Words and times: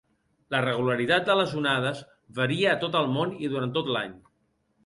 La 0.53 0.61
regularitat 0.63 1.27
de 1.27 1.35
les 1.39 1.53
onades 1.59 2.01
varia 2.39 2.73
a 2.73 2.81
tot 2.85 2.99
el 3.03 3.15
món 3.19 3.37
i 3.49 3.53
durant 3.55 3.77
tot 3.77 3.93
l'any. 3.99 4.21